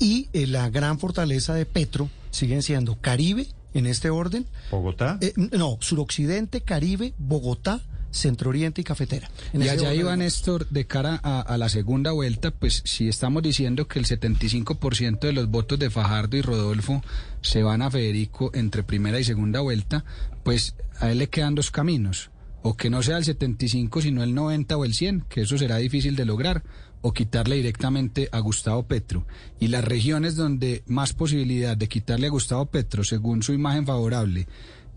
y 0.00 0.28
eh, 0.32 0.48
la 0.48 0.68
gran 0.70 0.98
fortaleza 0.98 1.54
de 1.54 1.66
Petro 1.66 2.10
siguen 2.32 2.64
siendo 2.64 2.96
Caribe, 3.00 3.46
en 3.74 3.86
este 3.86 4.10
orden. 4.10 4.44
Bogotá. 4.72 5.18
Eh, 5.20 5.34
no, 5.36 5.76
Suroccidente, 5.80 6.62
Caribe, 6.62 7.14
Bogotá, 7.16 7.80
Centro 8.10 8.50
Oriente 8.50 8.80
y 8.80 8.84
Cafetera. 8.84 9.30
En 9.52 9.62
Y 9.62 9.68
allá 9.68 9.94
iba 9.94 10.16
Néstor, 10.16 10.68
de 10.68 10.86
cara 10.86 11.20
a, 11.22 11.40
a 11.40 11.58
la 11.58 11.68
segunda 11.68 12.12
vuelta, 12.12 12.50
pues 12.50 12.82
si 12.84 13.08
estamos 13.08 13.42
diciendo 13.42 13.86
que 13.86 13.98
el 13.98 14.06
75% 14.06 15.20
de 15.20 15.32
los 15.32 15.48
votos 15.48 15.78
de 15.78 15.90
Fajardo 15.90 16.36
y 16.36 16.42
Rodolfo 16.42 17.02
se 17.40 17.62
van 17.62 17.82
a 17.82 17.90
Federico 17.90 18.50
entre 18.54 18.82
primera 18.82 19.20
y 19.20 19.24
segunda 19.24 19.60
vuelta, 19.60 20.04
pues 20.42 20.74
a 20.98 21.10
él 21.10 21.18
le 21.18 21.28
quedan 21.28 21.54
dos 21.54 21.70
caminos. 21.70 22.30
O 22.62 22.76
que 22.76 22.90
no 22.90 23.02
sea 23.02 23.18
el 23.18 23.24
75, 23.24 24.02
sino 24.02 24.22
el 24.22 24.34
90 24.34 24.76
o 24.76 24.84
el 24.84 24.92
100, 24.94 25.26
que 25.28 25.42
eso 25.42 25.56
será 25.56 25.76
difícil 25.76 26.16
de 26.16 26.24
lograr, 26.24 26.64
o 27.00 27.12
quitarle 27.12 27.56
directamente 27.56 28.28
a 28.32 28.40
Gustavo 28.40 28.84
Petro. 28.84 29.26
Y 29.60 29.68
las 29.68 29.84
regiones 29.84 30.36
donde 30.36 30.82
más 30.86 31.12
posibilidad 31.12 31.76
de 31.76 31.88
quitarle 31.88 32.26
a 32.26 32.30
Gustavo 32.30 32.66
Petro, 32.66 33.04
según 33.04 33.42
su 33.42 33.52
imagen 33.52 33.86
favorable, 33.86 34.48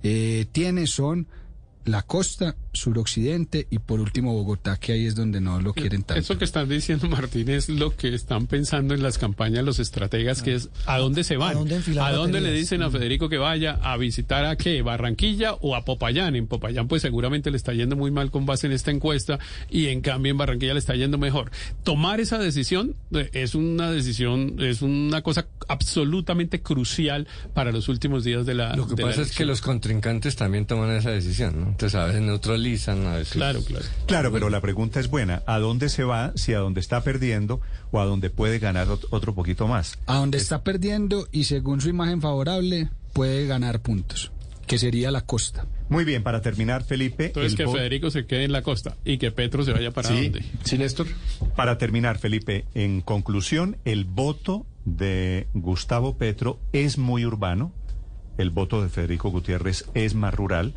eh, 0.03 0.47
tiene 0.51 0.87
son 0.87 1.27
la 1.85 2.03
costa, 2.03 2.55
suroccidente 2.73 3.67
y 3.69 3.79
por 3.79 3.99
último 3.99 4.33
Bogotá, 4.33 4.77
que 4.77 4.93
ahí 4.93 5.05
es 5.05 5.15
donde 5.15 5.41
no 5.41 5.59
lo 5.61 5.73
quieren 5.73 6.03
tanto. 6.03 6.19
Eso 6.19 6.37
que 6.37 6.45
están 6.45 6.69
diciendo, 6.69 7.07
Martín, 7.09 7.49
es 7.49 7.69
lo 7.69 7.95
que 7.95 8.13
están 8.13 8.47
pensando 8.47 8.93
en 8.93 9.03
las 9.03 9.17
campañas 9.17 9.63
los 9.63 9.79
estrategas, 9.79 10.41
que 10.41 10.55
es 10.55 10.69
a 10.85 10.97
dónde 10.97 11.23
se 11.23 11.37
van. 11.37 11.57
¿A 11.99 12.11
dónde 12.11 12.41
le 12.41 12.51
dicen 12.51 12.83
a 12.83 12.89
Federico 12.89 13.29
que 13.29 13.37
vaya 13.37 13.79
a 13.81 13.97
visitar 13.97 14.45
a 14.45 14.55
qué? 14.55 14.81
Barranquilla 14.81 15.53
o 15.55 15.75
a 15.75 15.83
Popayán. 15.83 16.35
En 16.35 16.47
Popayán, 16.47 16.87
pues 16.87 17.01
seguramente 17.01 17.51
le 17.51 17.57
está 17.57 17.73
yendo 17.73 17.95
muy 17.95 18.11
mal 18.11 18.31
con 18.31 18.45
base 18.45 18.67
en 18.67 18.73
esta 18.73 18.91
encuesta 18.91 19.39
y 19.69 19.87
en 19.87 20.01
cambio 20.01 20.31
en 20.31 20.37
Barranquilla 20.37 20.73
le 20.73 20.79
está 20.79 20.95
yendo 20.95 21.17
mejor. 21.17 21.51
Tomar 21.83 22.19
esa 22.19 22.37
decisión 22.37 22.95
eh, 23.11 23.29
es 23.33 23.55
una 23.55 23.91
decisión, 23.91 24.55
es 24.59 24.81
una 24.81 25.21
cosa 25.21 25.47
absolutamente 25.67 26.61
crucial 26.61 27.27
para 27.53 27.71
los 27.71 27.89
últimos 27.89 28.23
días 28.23 28.45
de 28.45 28.53
la 28.53 28.75
Lo 28.75 28.87
que 28.87 28.95
de 28.95 29.03
pasa 29.03 29.21
es 29.21 29.31
que 29.31 29.45
los 29.45 29.61
contrincantes 29.61 30.35
también 30.35 30.65
toman 30.65 30.91
esa 30.91 31.11
decisión, 31.11 31.59
¿no? 31.59 31.70
Entonces 31.71 31.99
a 31.99 32.05
veces 32.05 32.21
neutralizan, 32.21 33.05
a 33.07 33.15
veces... 33.15 33.33
Claro, 33.33 33.63
claro. 33.63 33.85
Claro, 34.05 34.31
pero 34.31 34.49
la 34.49 34.61
pregunta 34.61 34.99
es 34.99 35.09
buena. 35.09 35.41
¿A 35.45 35.57
dónde 35.59 35.89
se 35.89 36.03
va 36.03 36.31
si 36.35 36.53
a 36.53 36.59
dónde 36.59 36.79
está 36.81 37.01
perdiendo 37.03 37.61
o 37.91 37.99
a 37.99 38.05
dónde 38.05 38.29
puede 38.29 38.59
ganar 38.59 38.87
ot- 38.87 39.07
otro 39.09 39.33
poquito 39.33 39.67
más? 39.67 39.97
A 40.05 40.15
donde 40.17 40.37
está 40.37 40.63
perdiendo 40.63 41.27
y 41.31 41.45
según 41.45 41.81
su 41.81 41.89
imagen 41.89 42.21
favorable 42.21 42.89
puede 43.13 43.47
ganar 43.47 43.79
puntos, 43.81 44.31
que 44.67 44.77
sería 44.77 45.11
la 45.11 45.21
costa. 45.25 45.65
Muy 45.89 46.05
bien, 46.05 46.23
para 46.23 46.41
terminar, 46.41 46.83
Felipe. 46.83 47.25
Entonces 47.27 47.55
que 47.55 47.67
Federico 47.67 48.11
se 48.11 48.25
quede 48.25 48.43
en 48.45 48.51
la 48.51 48.61
costa 48.61 48.95
y 49.03 49.17
que 49.17 49.31
Petro 49.31 49.63
se 49.65 49.71
vaya 49.73 49.91
para 49.91 50.09
Sí, 50.09 50.23
dónde. 50.29 50.45
sí, 50.63 50.77
Néstor. 50.77 51.07
Para 51.55 51.77
terminar, 51.77 52.17
Felipe, 52.19 52.65
en 52.75 53.01
conclusión, 53.01 53.77
el 53.85 54.05
voto 54.05 54.65
de 54.85 55.47
Gustavo 55.53 56.17
Petro 56.17 56.59
es 56.73 56.97
muy 56.97 57.25
urbano, 57.25 57.73
el 58.37 58.49
voto 58.49 58.81
de 58.83 58.89
Federico 58.89 59.29
Gutiérrez 59.31 59.85
es 59.93 60.15
más 60.15 60.33
rural, 60.33 60.73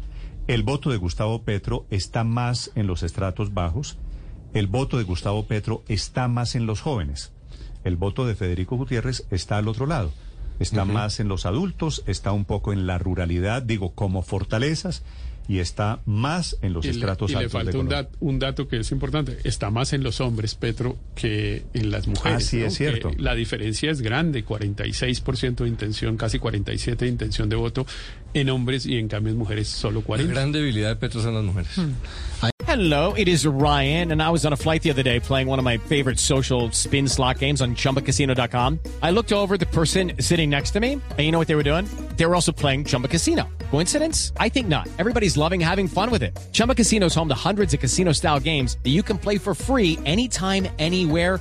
el 0.47 0.63
voto 0.63 0.91
de 0.91 0.97
Gustavo 0.99 1.43
Petro 1.43 1.87
está 1.91 2.25
más 2.25 2.71
en 2.75 2.87
los 2.87 3.03
estratos 3.03 3.55
bajos, 3.55 3.97
el 4.53 4.67
voto 4.67 4.99
de 4.99 5.05
Gustavo 5.05 5.47
Petro 5.47 5.83
está 5.89 6.29
más 6.29 6.55
en 6.55 6.67
los 6.67 6.81
jóvenes, 6.81 7.33
el 7.85 7.97
voto 7.97 8.27
de 8.27 8.35
Federico 8.35 8.77
Gutiérrez 8.77 9.27
está 9.31 9.57
al 9.59 9.69
otro 9.69 9.87
lado. 9.87 10.13
Está 10.61 10.85
más 10.85 11.19
en 11.19 11.27
los 11.27 11.47
adultos, 11.47 12.05
está 12.07 12.31
un 12.31 12.45
poco 12.45 12.73
en 12.73 12.87
la 12.87 12.97
ruralidad, 12.97 13.61
digo, 13.63 13.91
como 13.93 14.23
fortalezas, 14.23 15.03
y 15.49 15.59
está 15.59 15.99
más 16.07 16.57
en 16.63 16.73
los 16.73 16.85
Y 16.85 16.89
le- 16.89 16.95
estratos 16.95 17.31
y 17.31 17.35
le 17.35 17.39
altos 17.41 17.53
falta 17.53 17.71
de 17.73 17.77
un, 17.79 17.87
Colombia. 17.87 18.09
dat- 18.11 18.17
un 18.21 18.39
dato 18.39 18.69
que 18.69 18.79
es 18.79 18.91
importante. 18.93 19.37
Está 19.43 19.71
más 19.71 19.93
en 19.93 20.05
los 20.05 20.21
hombres, 20.21 20.55
Petro, 20.55 20.97
que 21.17 21.65
en 21.75 21.91
las 21.91 22.07
mujeres. 22.07 22.47
Sí, 22.47 22.59
¿no? 22.59 22.67
es 22.67 22.75
cierto. 22.77 23.11
Que 23.11 23.21
la 23.21 23.35
diferencia 23.35 23.91
es 23.91 24.01
grande, 24.01 24.45
46% 24.45 25.65
de 25.65 25.69
intención, 25.69 26.17
casi 26.17 26.39
47% 26.39 26.97
de 27.05 27.09
intención 27.09 27.49
de 27.49 27.57
voto 27.57 27.85
en 28.35 28.51
hombres 28.51 28.85
y 28.85 28.99
en 28.99 29.09
cambio 29.09 29.33
en 29.33 29.39
mujeres 29.39 29.69
solo 29.69 30.03
La 30.09 30.23
gran 30.23 30.53
debilidad 30.53 30.91
de 30.91 30.97
Petro 30.97 31.23
son 31.23 31.35
las 31.35 31.45
mujeres. 31.45 31.71
Hmm. 31.77 31.93
Hello, 32.67 33.15
it 33.15 33.29
is 33.29 33.47
Ryan, 33.47 34.11
and 34.11 34.21
I 34.21 34.31
was 34.31 34.45
on 34.45 34.53
a 34.53 34.57
flight 34.57 34.83
the 34.83 34.91
other 34.91 35.03
day 35.03 35.21
playing 35.21 35.47
one 35.47 35.59
of 35.59 35.65
my 35.65 35.79
favorite 35.79 36.19
social 36.19 36.71
spin 36.73 37.07
slot 37.07 37.39
games 37.39 37.63
on 37.63 37.75
chumbacasino.com. 37.75 38.81
I 39.03 39.13
looked 39.13 39.33
over 39.33 39.57
the 39.57 39.67
person 39.67 40.13
sitting 40.19 40.51
next 40.51 40.73
to 40.73 40.81
me, 40.81 40.95
and 40.95 41.21
you 41.21 41.31
know 41.31 41.39
what 41.39 41.47
they 41.47 41.55
were 41.55 41.63
doing? 41.63 41.89
They 42.17 42.27
were 42.27 42.35
also 42.35 42.53
playing 42.53 42.85
Chumba 42.85 43.09
Casino. 43.09 43.49
Coincidence? 43.71 44.33
I 44.39 44.49
think 44.49 44.69
not. 44.69 44.89
Everybody's 44.99 45.37
loving 45.37 45.61
having 45.61 45.89
fun 45.89 46.11
with 46.11 46.23
it. 46.23 46.39
Chumba 46.53 46.75
Casino 46.75 47.07
is 47.07 47.15
home 47.15 47.29
to 47.29 47.35
hundreds 47.35 47.75
of 47.75 47.81
casino 47.81 48.13
style 48.13 48.41
games 48.41 48.77
that 48.83 48.91
you 48.91 49.03
can 49.03 49.19
play 49.19 49.39
for 49.39 49.55
free 49.55 49.99
anytime, 50.05 50.67
anywhere 50.79 51.41